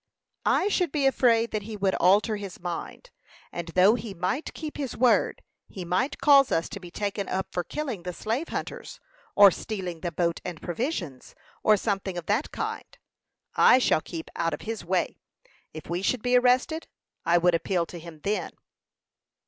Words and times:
"I 0.47 0.67
should 0.67 0.91
be 0.91 1.05
afraid 1.05 1.51
that 1.51 1.61
he 1.61 1.77
would 1.77 1.93
alter 1.93 2.37
his 2.37 2.59
mind; 2.59 3.11
and 3.51 3.67
though 3.67 3.93
he 3.93 4.15
might 4.15 4.51
keep 4.55 4.77
his 4.77 4.97
word, 4.97 5.43
he 5.67 5.85
might 5.85 6.17
cause 6.19 6.51
us 6.51 6.67
to 6.69 6.79
be 6.79 6.89
taken 6.89 7.29
up 7.29 7.49
for 7.53 7.63
killing 7.63 8.01
the 8.01 8.11
slave 8.11 8.47
hunters, 8.47 8.99
or 9.35 9.51
stealing 9.51 9.99
the 10.01 10.11
boat 10.11 10.41
and 10.43 10.59
provisions, 10.59 11.35
or 11.61 11.77
something 11.77 12.17
of 12.17 12.25
that 12.25 12.49
kind. 12.51 12.97
I 13.55 13.77
shall 13.77 14.01
keep 14.01 14.31
out 14.35 14.55
of 14.55 14.61
his 14.61 14.83
way. 14.83 15.19
If 15.71 15.87
we 15.87 16.01
should 16.01 16.23
be 16.23 16.35
arrested, 16.35 16.87
I 17.23 17.37
would 17.37 17.53
appeal 17.53 17.85
to 17.85 17.99
him 17.99 18.21
then." 18.21 18.53